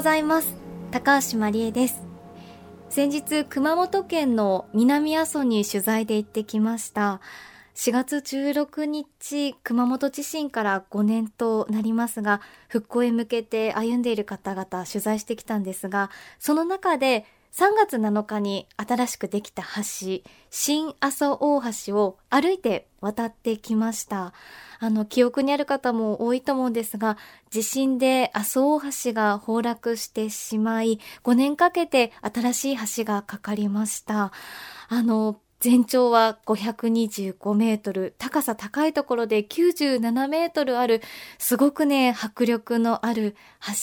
[0.00, 0.54] ございます。
[0.92, 2.00] 高橋真理恵です。
[2.88, 7.20] 先日熊本県の南阿蘇に取材で行ってきました。
[7.74, 24.32] 4月16日熊本地震から5年となりますが復興へ向けて歩んでいる方々取材してきたんですがその中で3月7日に新しくできた橋、新阿蘇大橋を歩いて渡ってきました。
[24.78, 27.18] あの、記憶にある方も多いと思うんですが、
[27.50, 34.32] 地震で阿蘇大橋が崩落してしまい、5年かけて新しい橋がかかりました。
[34.88, 41.02] あの、全長は525メートル、高さ高いところで97メートルある、
[41.38, 43.36] すごくね、迫力のある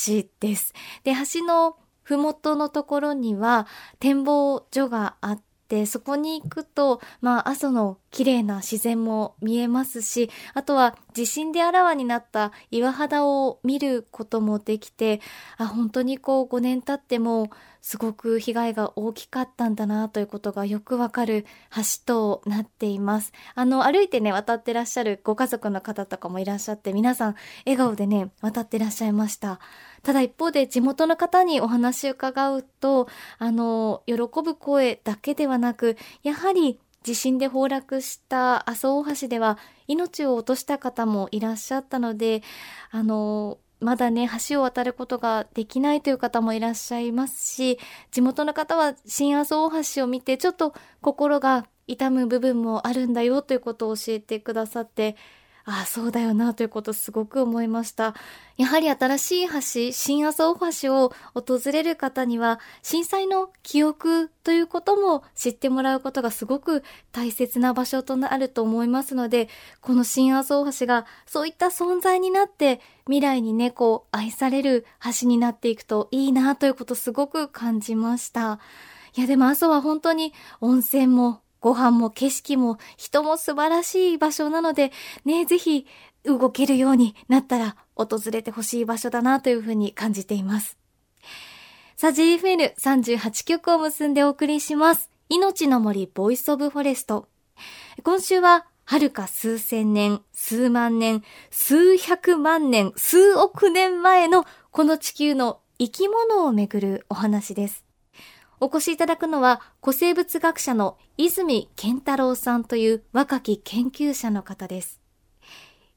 [0.07, 0.73] 橋です。
[1.03, 1.75] で、橋の
[2.07, 3.67] 麓のところには
[3.99, 15.19] 展望所があって、そこに行くと、まあ、阿蘇の綺麗な自然も見えますし、あとは地震であらわになった岩肌を見ることもできて、
[15.57, 17.49] あ、本当にこう5年経っても
[17.81, 23.33] すごく被害が大きかったんだなということがよくわかる橋となっています。
[23.55, 29.59] あの、歩いてね、渡ってらっしゃるご家族の方とかもいらっしゃって、皆さん笑顔でね、渡ってらっしゃいました。
[30.03, 33.07] ただ一方で地元の方にお話を伺うと、
[33.39, 39.57] あの、喜ぶ声だけではなく、やはり地震で崩落した阿蘇大橋では
[39.87, 42.43] 命を落とした方もいらっしゃったので、
[42.91, 47.79] あの、まだね、橋を渡ることができないという方もいらっしゃいますし、
[48.11, 55.15] 地元の方は新阿蘇大橋を見てちょっと心が痛む部分もあるんだよということを教えてくださって、
[55.69, 58.15] ああ、そうだよなということすごく思いました。
[58.55, 69.49] やはり新しい橋、新阿蘇大橋を訪れる方には、震災の記憶ということも知ってもらうことがすごく大切な場所となると思いますので、
[69.81, 74.85] この新阿蘇大橋がそういった存在になって、未来にね、こう、愛される
[75.19, 78.61] 橋になっていくといいなということすごく感じました。
[79.17, 84.91] いや、でも阿蘇は本当に温泉もご飯も景色も人も素晴らしい場所なので、
[85.25, 85.87] ね、ぜひ
[86.23, 90.77] 動けるようになったら訪れてほしい場所だなというふうに感じています。
[91.95, 95.09] さあ、GFN38 曲を結んでお送りします。
[95.29, 97.27] 命の森 Voice of Forest。
[98.03, 107.86] 今週は、はるか数千年、数万年、数百万年、数億年前のこの地球の生き物をめぐるお話です。
[108.59, 114.99] お越しいただくのは、古生物学者の泉健太郎さんという若き研究者の方です。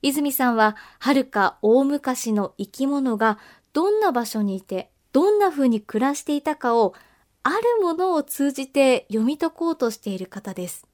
[0.03, 3.38] 泉さんは、はるか大昔の生き物が
[3.72, 6.94] どんな場所にいて、どんな風に暮らしていたかを、
[7.43, 10.87] あるものを通じて読み解こうとしている方です。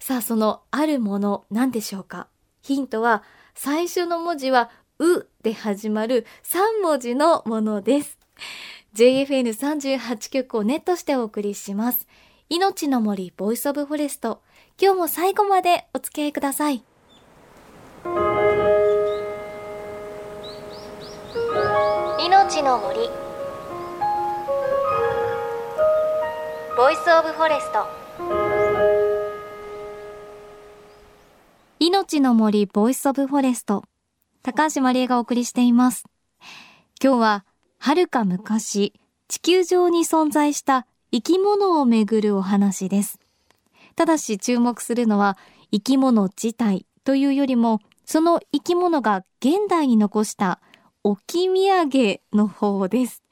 [0.00, 2.28] さあ、そのあるもの何でしょうか？
[2.60, 3.22] ヒントは、
[3.54, 8.18] 最初の文字は、うで始まる3文字のものです。
[8.94, 12.06] JFN38 曲をネットしてお送りします。
[12.48, 14.42] 命の森 Voice of Forest。
[14.80, 16.82] 今日も最後までお付き合いください。
[22.20, 23.00] 命の森
[26.76, 27.86] Voice of Forest
[31.80, 33.84] 命の森 Voice of Forest
[34.42, 36.04] 高橋まりえがお送りしています
[37.02, 37.44] 今日は
[37.78, 38.92] 遥か昔、
[39.28, 43.18] 地球上に存在した生き物をめぐるお話です。
[43.96, 45.36] ただし注目するのは
[45.72, 50.60] 生き物自体というよりも、その生き物が現代に残した
[51.02, 53.22] 置き土産の方です。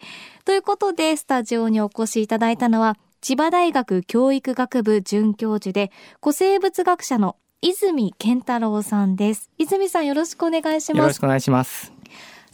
[0.45, 5.91] ということで、スタジオにお越しいただいたのは、千葉大学教育学部准教授で、
[6.23, 9.51] 古生物学者の泉健太郎さんです。
[9.59, 10.99] 泉さんよろしくお願いします。
[10.99, 11.96] よろしくお願いします。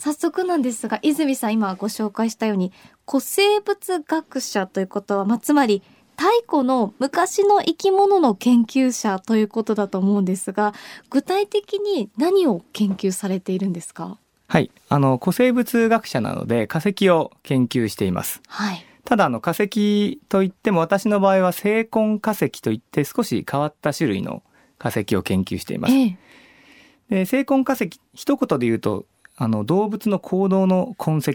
[0.03, 2.73] 早速なんですが、泉さん今ご紹介したように、
[3.09, 5.81] 古生物学者ということは、まあ、つまり、
[6.17, 10.75] 太古の昔の生き物の研究者ということだと思うんですが、
[11.09, 14.19] 具体的に何を研究されているんですか？
[14.49, 14.73] はい。
[14.89, 18.43] あの、古生物学者なので化石を研究しています。
[18.49, 18.85] はい。
[19.05, 24.43] ただ、あの、化石といっても私の場合は生根化石といって少し変わった種類の
[24.79, 25.95] 化石を研究しています。
[25.95, 26.19] え
[27.11, 29.07] え、で生根化石、一言で言うと、
[29.43, 31.33] あの動物の行動の痕跡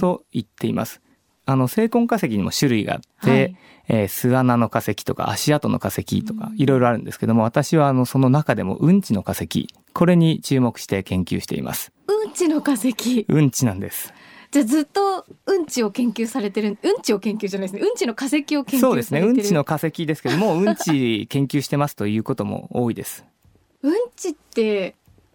[0.00, 1.02] と言っています。
[1.44, 3.56] はい、あの生根化石にも種類があって、はい、
[3.88, 11.92] えー、巣穴の化石とか足跡の化石とかいろいろあるんですけども、私はあのその中でもうんちの化石これに注目して研究しています。
[12.06, 13.26] うんちの化石。
[13.28, 14.14] うんちなんです。
[14.50, 23.24] じゃあずっとうんちを研究されてるうんちを研究じゃないですねうんちの化石を研究そうですねうんちの化石ですけどもうんち研究してますということも多いです
[23.82, 24.94] うんちって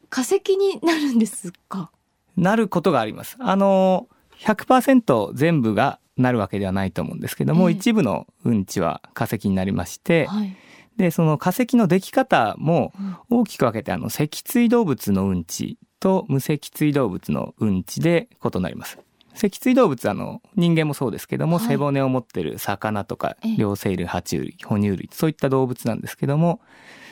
[0.10, 1.92] 化石になるんですか？
[2.38, 3.36] なることがあります。
[3.40, 4.08] あの、
[4.40, 10.56] 100%全部がなるわけではないと思うんですけども、え一部のうんちは化石になりまして、はい、
[10.98, 12.94] で、その化石のでき方も
[13.30, 19.00] 大きく分けて、あの、脊椎動物のうんちと無脊椎動物のうんちで異なります。
[19.38, 26.60] 脊椎動物あの人間もそうですけども、はい、背骨を持ってる魚とか両生類爬虫類哺乳類そういった動物なんですけども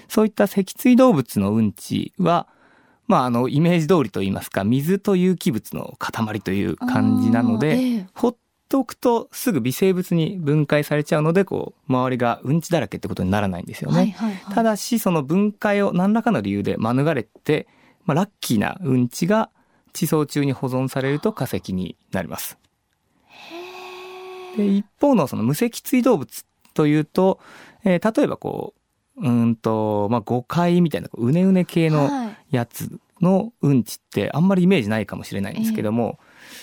[0.09, 2.47] そういった脊椎動物のうんちは
[3.07, 8.35] まああのイメージ通りと言いますか水と有機物の塊という感じなので、えー、ほっ
[8.67, 17.67] とくとすぐ微生物に分解されちゃうのでこう周りがうんちだらけってことにならないんですよね、はいはいはい、ただしその分解を何らかの理由で免れて、
[18.05, 19.49] まあ、ラッキーなうんちが
[19.93, 22.57] 地層中に保存されると化石になります。
[24.57, 27.39] で一方のその無脊椎動物というと、
[27.83, 28.73] えー、例えばこ
[29.17, 32.09] ううんと、まあ、誤解みたいなうねうね系の
[32.51, 36.19] やつのうんちってあんまりイメージないかもしれないんですけども、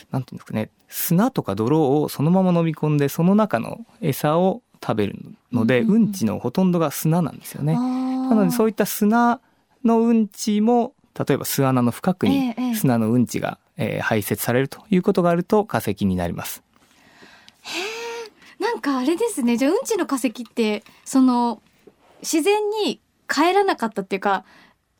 [0.06, 5.18] えー、なんていうんですかね砂とか泥をそのまま飲み込んでその中の餌を食べる
[5.52, 7.74] ので、うんうん、うんちのほとんどが砂なんですよね。
[7.74, 9.40] なのでそういった砂
[9.84, 16.62] のうんちも例えば巣穴の深くに砂のうんちが、えー、排泄されるということがあると化石になります。
[17.62, 17.78] へ
[18.60, 19.56] え、なんかあれですね。
[19.56, 21.62] じゃあうんちの化石ってその
[22.20, 24.44] 自然に帰らなかったっていうか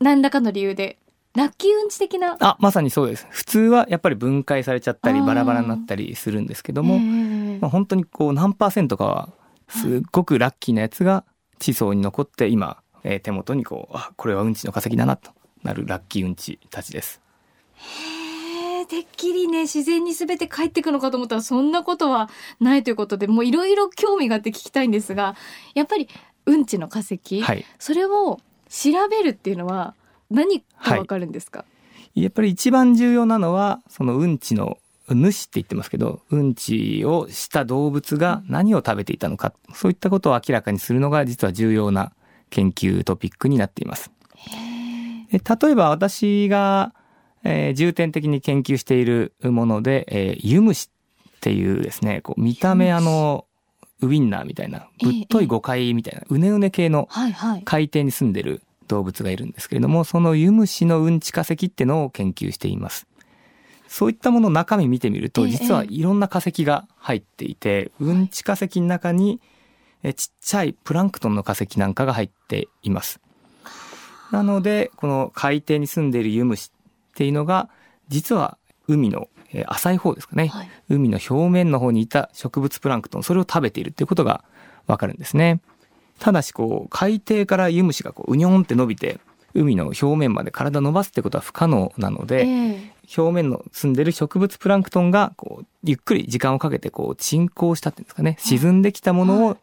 [0.02, 0.98] 何らかの理由で
[1.34, 2.36] ラッキーうんち的な。
[2.40, 3.26] あまさにそうです。
[3.30, 9.30] 普通はやっぱり分解されちゃったりバラバラになったりするんですけども、まあ、本当にこう何パーセントかは
[9.68, 11.24] すっごくラッキーなやつが
[11.58, 15.30] 地層に残って今、えー、手元にこうあこれはうんちの化石だなと
[15.62, 17.22] なるラッキーうんちたちです。
[17.76, 22.28] へえ、てっきりね、自然に全て帰ってくのかと思ったら、そんなことは
[22.60, 25.34] ないということで、もういろいろ興味があって聞きたいんですが、
[25.74, 26.08] やっぱり
[26.46, 28.40] うんちの化石、はい、それを
[28.72, 29.94] 調べるっていうのは
[30.30, 31.64] 何かわかるんですか、は
[32.14, 34.78] い、やっぱり一番重要なのは、そのうんちの
[35.08, 42.12] 主って言ってますけど、うんちをした動物が何を食べていたのか、そういったことを明らかにするのが実は重要な
[42.48, 44.10] 研究トピックになっています。
[45.32, 46.94] 例えば私が、
[47.44, 50.90] えー、重点的に研究しているもので、えー、ユムシ
[51.36, 53.46] っていうですね、こう見た目あの、
[54.02, 57.08] ウインナーみたいな、ぶっとい誤解みたいな、うねうね系の
[57.64, 63.06] 海底に住んでる動物がいるんですけれども、そのユムシのうんち化石ってのを研究しています。
[63.88, 69.40] そういったもの中身見てみると、実はいろんな化石が入っていて、うんち化石の中に、
[70.02, 73.20] えちっちゃいプランクトンの化石なんかが入っています。
[74.32, 77.68] なので、この海底に住んでいるユムシっていうのが、
[78.08, 78.56] 実は
[78.88, 79.28] 海の
[79.66, 84.44] 浅い方ですかね、はい、海の表面の方にいた植物プランクトン、それを食べているっていうことが
[84.86, 85.60] わかるんですね。
[86.18, 89.20] ただし、こう、海底からユムシがこう、うにょんって伸びて、
[89.54, 98.36] 海の表面まで体伸ばすってことは不可能なので、えー、表面の住んでる植物プランクトンがこうゆっくり時間をかけてこう沈降したっていうんですかね。
[98.38, 99.58] 沈んできたものを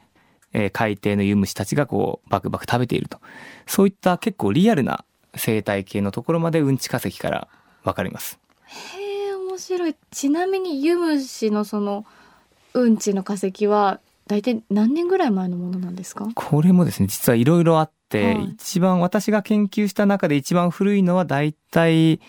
[0.53, 3.19] えー、海底のユムシたちがこうバクバク食べていると。
[3.68, 7.47] そういった結構リアルな生態系のところまでうんち化石から
[7.83, 8.40] わかります。
[8.66, 9.08] へえ。
[9.08, 9.08] 面
[9.59, 9.95] 白い。
[10.11, 12.06] ちなみにユムシのその
[12.73, 16.28] うんちの化石は大体何年ぐらい前のものなんですか？
[16.33, 22.19] これもですね実はいろいろあって、はい、一番私が研究した中で一番古いのは大体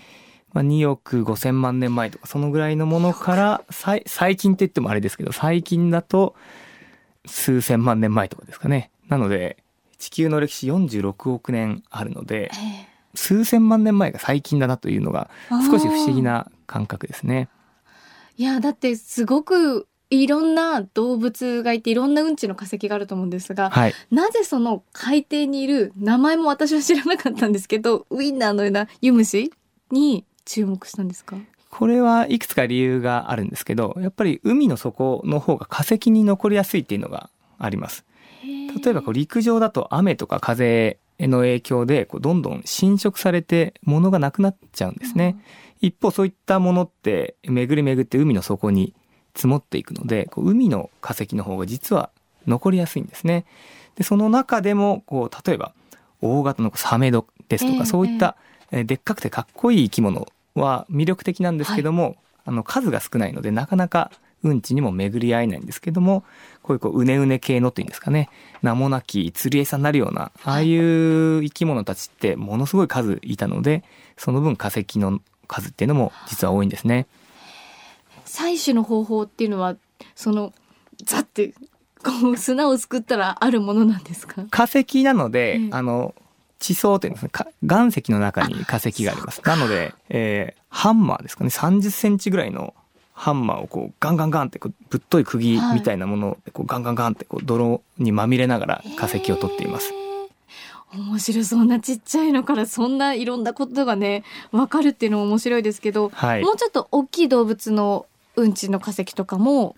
[0.52, 6.34] まあ、2億5千万年前とかそのぐらいのものから最近って言ってもあれですけど最近だと
[7.24, 8.90] 数千万年前とかですかね。
[9.08, 9.58] なので、
[9.98, 12.50] 地球の歴史46億年あるので、
[13.14, 15.30] 数千万年前が最近だなというのが
[15.70, 17.48] 少し不思議な感覚ですね。
[18.36, 29.52] いや、だってすごくいろんな動物がいていろんなうんちの化石があると思うんですが、はい、なぜその海底にいる名前も私は知らなかったんですけど ウインナーのようなユムシ
[29.90, 31.36] に注目したんですか？
[31.70, 38.04] これはいくつか理由があるんですけど、やっぱり海の底の方が化石に残りやすいっていうのがあります。
[38.42, 45.36] 例えばこう陸上だと雨とか風の影響でこうどんどん侵食されて物がなくなっちゃうんですね。
[45.36, 45.42] うん、
[45.80, 48.94] 一方そういったものって巡り巡って海の底に
[49.34, 52.10] 積もっていくので、こう海の化石の方が実は
[52.46, 53.44] 残りやすいんですね。
[53.96, 55.72] で、その中でもこう例えば
[56.20, 58.36] 大型のサメドですとか、そういった
[58.70, 64.10] でっかくてかっこいい生き物は魅力的なんですけども、はい、あの数が少ないのでなかなか
[64.42, 66.24] うんちにも巡り合えないんですけども
[66.62, 68.28] こういうこううねうね系のっていうんですかね。
[68.62, 73.84] 名もなき釣り餌になるようなああいう生き物たちってものすごい数いたので
[74.16, 75.20] その分化石の
[75.50, 77.06] 数っていうのも実は多いんですね。
[78.24, 79.76] 採取の方法っていうのは
[80.14, 80.52] その
[81.04, 81.52] ザって
[82.04, 84.44] こう砂をすくったらあるものなんですか？
[84.50, 86.14] 化石なので、あの
[86.58, 87.30] 地層というんですね、
[87.62, 89.42] 岩石の中に化石があります。
[89.44, 92.74] なので、えー、ハンマーですかね、30センチぐらいの
[93.12, 99.92] ハンマーをこうガンガンガンってぶっとい釘みたいなものでこうガンガンガンってこう泥にまみれながら化石を取っています。
[100.92, 108.06] 面白そうなちっちゃいのからそんないろんなことがね分かるっていうのも面白いですけど、はい、もうちょっと大きい動物の
[108.36, 109.76] うんちの化石とかも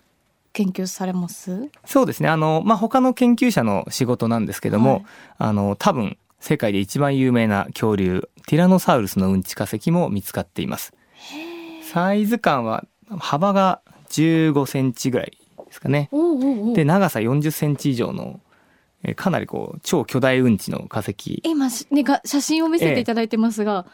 [0.53, 1.69] 研究されます？
[1.85, 2.29] そうですね。
[2.29, 5.03] あの、まあ、他の研究者の仕事なんですけども、はい、
[5.39, 10.93] あの多分世界で一番有名な恐竜ティラノサウルスのうんち化石も見つかっています。
[11.91, 12.85] サイズ感は
[13.19, 16.09] 幅が15センチぐらいですかね。
[16.75, 18.42] で長さ40センチ以上のえ
[19.15, 21.41] かなりこう超巨大うんちの化石。
[21.43, 23.85] 今ねが写真を見せていただいてますが。
[23.89, 23.91] え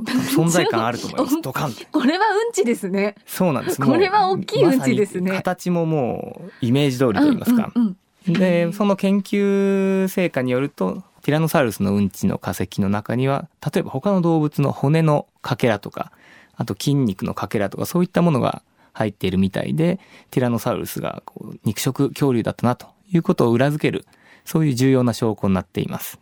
[0.00, 1.40] え、存在感あると思います。
[1.42, 3.14] ドカンこれはうんちですね。
[3.26, 3.80] そうなんです。
[3.80, 5.32] これは大きいうんちですね。
[5.32, 7.72] ま、形ももうイメージ通りと言いますか。
[7.74, 7.96] うんうん
[8.28, 16.10] うん、でその研究成果によるとティラノサウルスのうんちの化石の中には例えば他の動物の骨のかけらとか
[16.56, 18.62] あと筋肉のかけらとかそういったものが
[18.92, 19.98] 入っているみたいで、
[20.30, 24.06] ティラノサウルスがこう肉食恐竜だったなということを裏付ける、
[24.44, 26.18] そういう重要な証拠になっています。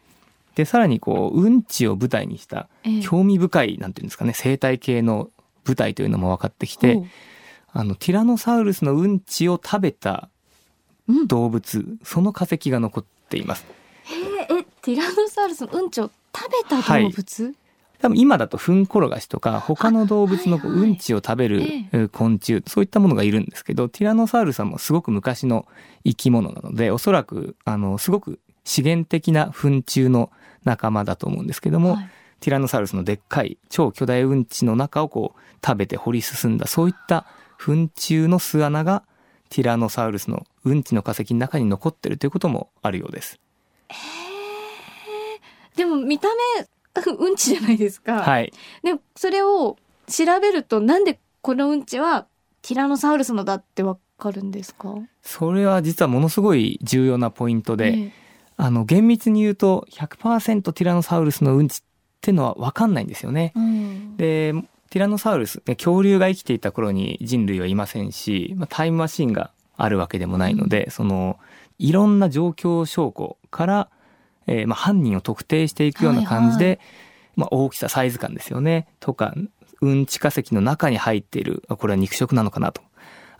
[0.54, 2.68] で、さらにこう、うんちを舞台にした
[3.02, 5.30] 興味深い、なんていうんですかね、生態系の
[5.66, 7.02] 舞台というのも分かってきて、
[7.72, 10.28] あの、ティラノサウルスのうんちを食べた
[11.26, 13.64] 動物、うん、その化石が残っています。
[14.04, 17.54] へえ、ティラノサウルスのうんちを食べた動物、はい
[18.00, 25.66] 多分今だと糞転がしとか他の動物のうんちを食べる昆虫そういったものがいるんですけどティラノサウルスはもすごく昔の
[26.04, 30.30] 生き物なのでおそらくあのすごく資源的な糞虫の
[30.64, 37.26] 仲間だと思うんですけども、はい、ティラノサウルスのでっかい超巨大うんちの中をこう食べて掘り進んだそういった
[37.58, 39.02] 糞虫の巣穴が
[39.50, 43.40] ティラノサウルスのうんちの化石の中に残ってるということもあるようです。
[45.76, 46.28] でも見た
[46.58, 46.66] 目
[47.18, 48.22] うんちじゃないですか。
[48.22, 48.52] はい。
[48.82, 52.26] で、それを調べると、なんでこのうんちは
[52.62, 54.94] ティラノサウルスのだってわかるんですか？
[55.22, 58.12] それは実はものすごい重要なポイントで、ええ、
[58.56, 61.80] あの、厳密に言うと100%ティラノサウルスのうんちっ
[62.20, 63.52] てのはわかんないんですよね。
[63.56, 64.52] うん、で、
[64.90, 71.38] ティラノサウルス、恐竜が生きていた頃に人類はいませんし、まあ、タイムマシンがあるわけでもないので、うん、その、
[71.78, 73.90] いろんな状況証拠から、
[74.46, 76.76] えー、まあ、犯人を特定していくような感じで、はい。
[76.76, 76.80] はい、
[77.36, 78.88] まあ、大きさサイズ感ですよね。
[79.00, 79.34] とか
[79.80, 81.62] うんち化石の中に入っている。
[81.68, 82.82] これは肉食なのかなと。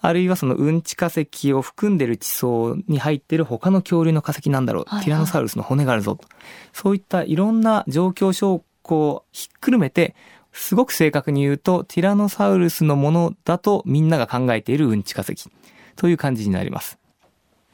[0.02, 6.26] あるいはそのうんち化石を含んでる地層に入っている他の恐竜の化石なんだろう、はいはい、ティラノサウルスの骨があるぞと。
[6.72, 10.14] そういったいろんな状況証拠をひっくるめて
[10.52, 15.50] すごく正確に言うとティラノサウルスのものだとみんなが考えているうんち化石。
[15.96, 16.99] という感じになります。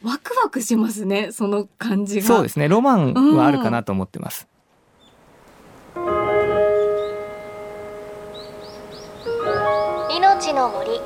[0.02, 2.26] ワクワクしますねその感じが。
[2.26, 4.46] そうですねロマンはあるかなと思ってます、
[5.94, 6.02] うん、
[10.16, 11.00] 命の森。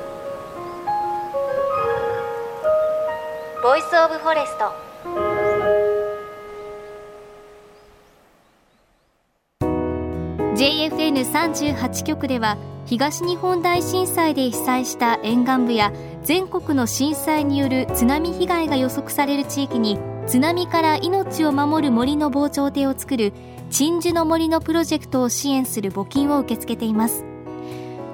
[3.63, 4.91] Voice of Forest。
[10.55, 15.91] JFN38 局では東日本大震災で被災した沿岸部や
[16.23, 19.97] 全国の震災による津波被害が予測される地域に
[20.27, 23.33] 津波から命を守る森の防潮堤を作る
[23.71, 27.25] 鎮守の森のプロジェクトを支援する募金を受け付けています。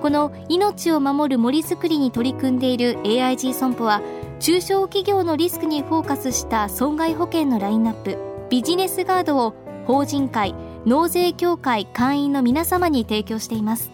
[0.01, 4.01] この命を守る森づくりに取り組んでいる AIG 損保は
[4.39, 8.17] 中小企業のリスクにフォーカスした損害保険のラインナップ
[8.49, 10.53] ビジネスガードを法人会
[10.85, 13.91] 納税協会会員の皆様に提供しています。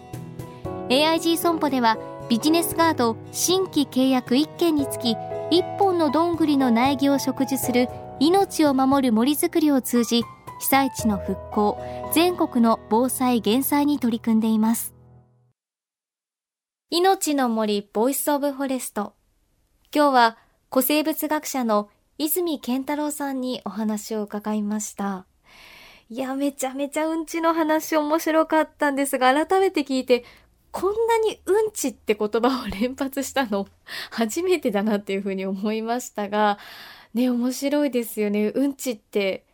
[0.90, 1.96] AIG 損保では
[2.30, 7.88] ビジネスガード新規契約1件につき1本のどんぐりの苗木を植樹する
[8.18, 10.22] 命を守る森づくりを通じ
[10.60, 11.78] 被災地の復興
[12.14, 14.94] 全国の防災減災に取り組んでいます。
[16.88, 19.14] 命の森 Voice of Forest。
[19.94, 20.38] 今日は
[20.72, 25.26] 古生物学者の泉健太郎さんにお話を伺いました。
[26.08, 30.24] いやめちゃめちゃうんちの話面白かったんですが改めて聞いて
[30.74, 33.68] こんなにうんちって言葉を連発したの
[34.10, 36.58] 初めてだなっていうふうに思いましたが、
[37.14, 38.48] ね、面白いですよね。
[38.48, 39.44] うんちって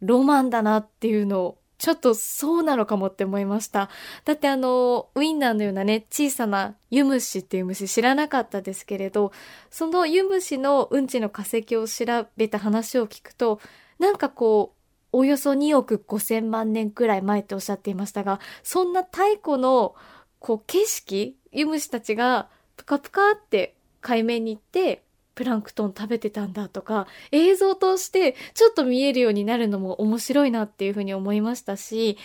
[0.00, 3.90] ロマンだなっていうのをちょっとそうなのかもって思いました。
[4.24, 9.32] だってあの、ウィンナーのようなね、小さなユムシっていう虫知らなかったですけれど、
[9.68, 13.60] そのユムシのうんちの化石を調べた話を聞くと、
[13.98, 14.80] なんかこう、
[15.12, 19.94] およそ2億5千万年くらい前っておっしゃっていましたが、そんな太古の
[20.40, 25.02] こう景色、ユムシたちがプカプカって海面に行って、
[25.36, 32.18] プランクトン食べてたんだとか、映像としてちょっと見えるようになるのも面白いなっていうふうに思いましたし、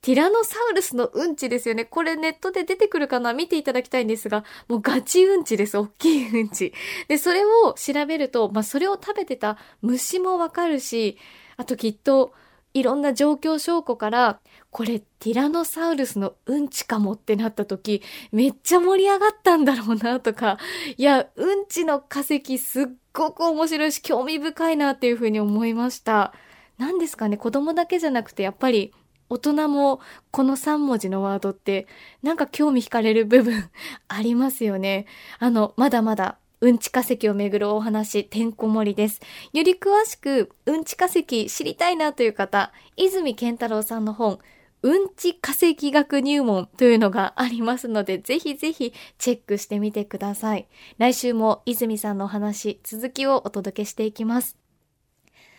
[0.00, 1.84] ティラノサウルスのうんちですよね。
[1.84, 3.32] これネットで出てくるかな？
[3.32, 5.76] 見ていただきたいんですが、もうガチうんちです。
[5.76, 6.72] 大きいうんち。
[7.08, 11.18] で、それを調べると、まあ、それを食べてた虫もわかるし、
[11.56, 12.32] あときっと、
[12.74, 14.40] いろんな状況証拠から、
[14.78, 20.56] これティラノサウルスのうんちかもってなった時、めっちゃ盛り上がったんだろうなとか、
[20.96, 26.32] いや、うんちの化石すっごく面白いし興味深いなっていうふうに思いました。
[26.76, 28.92] 何ですかね、子供だけじゃなくてやっぱり
[29.28, 29.98] 大人も
[30.30, 31.88] この3文字のワードって
[32.22, 33.70] なんか興味惹かれる部分
[34.06, 35.06] ありますよね。
[35.40, 39.20] あの、まだまだうんち化石をめぐるお話、てんこ盛りです。
[39.52, 44.38] より詳しく、うんち化石知りたいなという方、泉健太郎さんの本、
[44.82, 50.68] うんち化石学入門というのがありますので、ぜひぜひチェックしてみてください。
[50.98, 54.56] 来週も泉さんのお話、続きをお届けしていきます。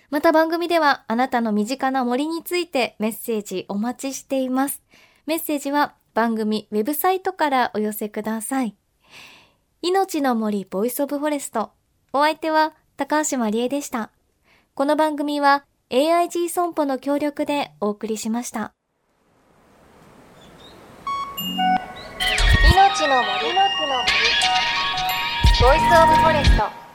[0.09, 4.81] また番組ではあなたの身近な森についてメッセージお待ちしています。
[5.25, 8.75] メッセージは番組ウェブサイトからお寄せください。
[9.81, 11.71] 命の森 Voice of Forest。
[12.13, 14.11] お相手は高橋まりえでした。
[14.73, 18.73] この番組は AIG 損保の協力でお送りしました。
[23.07, 23.53] の森
[25.61, 26.88] Voice of Forest。